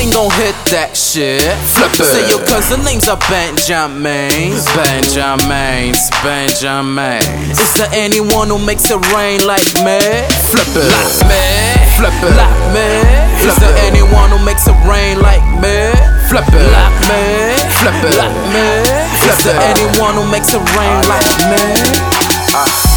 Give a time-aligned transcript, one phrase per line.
[0.00, 1.44] ain't gon' hit that shit.
[1.76, 2.08] Flip it.
[2.08, 4.32] Say your cousin names are Benjamin.
[4.72, 5.92] Benjamin,
[6.24, 7.20] Benjamin.
[7.52, 10.00] Is there anyone who makes it rain like me?
[10.48, 10.88] Flip it.
[10.88, 11.44] Like me.
[12.00, 12.32] Flip it.
[12.32, 12.88] Like me.
[13.44, 13.88] Is Flip there it.
[13.92, 15.92] anyone who makes it rain like me?
[16.32, 16.64] Flip it.
[16.72, 17.20] Like me.
[17.84, 18.14] Flip it.
[18.16, 18.66] Like me.
[19.20, 19.68] Flip Is there it.
[19.76, 21.60] anyone who makes it rain like me?
[22.56, 22.89] Ah.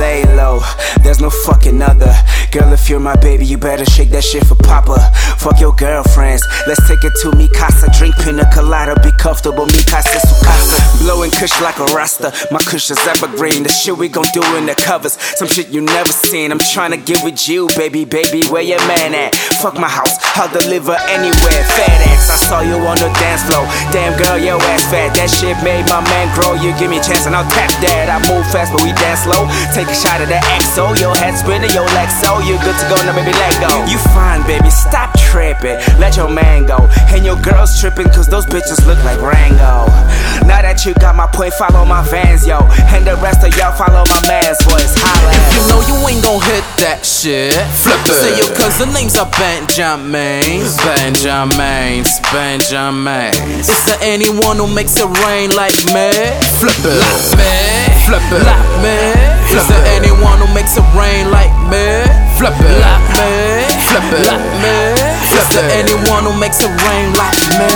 [0.00, 0.60] Lay low,
[1.02, 2.14] there's no fucking other.
[2.52, 4.96] Girl, if you're my baby, you better shake that shit for Papa.
[5.36, 7.86] Fuck your girlfriends, let's take it to mi casa.
[7.98, 11.04] Drink pina colada, be comfortable, mi casa su casa.
[11.04, 13.62] Blowing kush like a rasta, my kush is evergreen.
[13.62, 16.50] The shit we gon' do in the covers, some shit you never seen.
[16.50, 19.34] I'm tryna get with you, baby, baby, where your man at?
[19.60, 21.62] Fuck my house, I'll deliver anywhere.
[21.76, 23.68] Fat ass, I saw you on the dance floor.
[23.92, 25.12] Damn girl, your ass fat.
[25.12, 26.56] That shit made my man grow.
[26.56, 28.08] You give me a chance and I'll tap that.
[28.08, 29.44] I move fast, but we dance slow.
[29.76, 32.86] Take a shot of the XO, your head spinning, your legs so you good to
[32.86, 33.70] go now, baby, let go.
[33.90, 35.78] You fine, baby, stop tripping.
[35.98, 36.86] Let your man go.
[37.10, 39.90] And your girls tripping, cause those bitches look like Rango.
[40.46, 42.62] Now that you got my point, follow my vans, yo.
[42.94, 44.94] And the rest of y'all follow my man's voice.
[44.94, 47.54] Holla If You know you ain't gon' hit that shit.
[47.82, 48.14] Flip it.
[48.14, 50.46] Say your cousin names are Benjamin.
[50.86, 53.34] Benjamin, Benjamin.
[53.58, 56.14] Is there anyone who makes it rain like me?
[56.62, 56.98] Flip it.
[57.02, 57.54] Like me.
[58.06, 58.42] Flip it.
[58.46, 58.89] Like me.
[60.76, 61.86] Anyone who makes it rain like me?
[62.38, 62.78] Flip it.
[62.80, 63.66] Like me.
[63.88, 64.26] Flip it.
[64.26, 64.74] Like me.
[65.30, 65.70] Flip it.
[65.72, 67.70] anyone who makes it rain like me?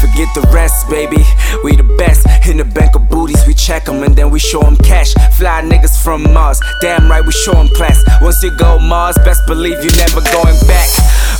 [0.00, 1.24] Forget the rest, baby.
[1.64, 2.26] We the best.
[2.46, 5.12] In the bank of booties, we check 'em and then we show 'em cash.
[5.36, 6.60] Fly niggas from Mars.
[6.80, 8.02] Damn right, we show 'em class.
[8.20, 10.88] Once you go Mars, best believe you never going back.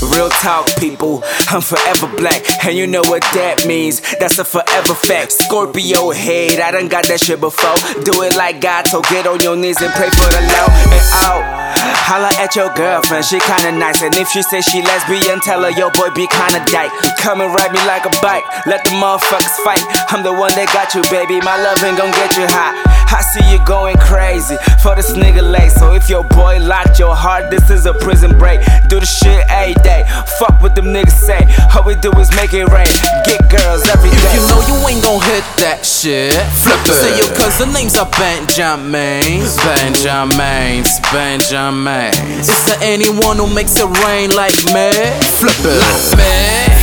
[0.02, 1.22] Real talk, people.
[1.50, 2.42] I'm forever black.
[2.64, 4.00] And you know what that means.
[4.18, 5.32] That's a forever fact.
[5.32, 6.60] Scorpio head.
[6.60, 7.74] I done got that shit before.
[8.06, 11.02] Do it like God, so get on your knees and pray for the low and
[11.26, 11.42] out.
[12.08, 14.00] Holla at your girlfriend, she kinda nice.
[14.00, 16.92] And if she say she lesbian, tell her your boy be kinda dyke.
[17.18, 19.84] Come and ride me like a bike, let the motherfuckers fight.
[20.08, 21.36] I'm the one that got you, baby.
[21.44, 22.72] My love ain't gon' get you hot.
[23.10, 25.72] I see you going crazy for this nigga late.
[25.72, 28.60] So if your boy locked your heart, this is a prison break.
[28.88, 30.04] Do the shit every day.
[30.38, 31.40] Fuck what them niggas say.
[31.74, 32.92] All we do is make it rain.
[33.24, 34.34] Get girls every day.
[34.36, 36.36] You know you ain't gon' hit that shit.
[36.60, 36.96] Flip it.
[37.00, 39.24] Say your cousin names are Benjamin.
[39.64, 42.12] Benjamin, Benjamin.
[42.44, 44.92] Is there anyone who makes it rain like me?
[45.40, 45.80] Flip it.
[45.80, 46.34] Like me.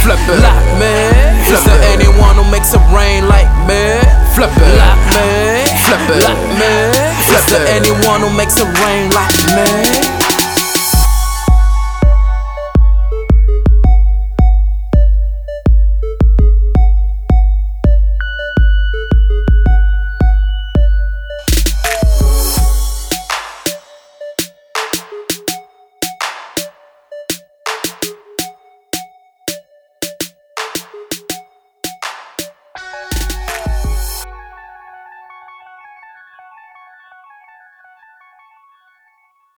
[0.01, 0.41] Flip it.
[0.41, 0.95] Like me.
[1.53, 4.01] Is there anyone who makes it rain like me?
[4.33, 4.73] Flip it.
[4.81, 5.54] Like me.
[5.85, 6.23] Flip it.
[6.23, 6.73] Like me.
[7.29, 7.69] Flip it.
[7.69, 9.84] anyone who makes it rain like me?